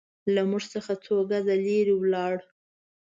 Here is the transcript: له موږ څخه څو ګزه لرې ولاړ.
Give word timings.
له 0.33 0.41
موږ 0.49 0.63
څخه 0.73 0.91
څو 1.03 1.15
ګزه 1.29 1.55
لرې 1.65 1.93
ولاړ. 1.97 2.35